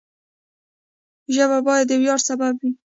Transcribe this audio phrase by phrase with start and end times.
[1.35, 2.71] ژبه باید د ویاړ سبب وي.